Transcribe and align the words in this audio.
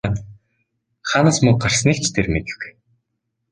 Хаанаас 1.09 1.37
мөнгө 1.45 1.61
гарсныг 1.63 1.97
ч 2.03 2.07
тэр 2.15 2.27
мэдэхгүй! 2.33 2.71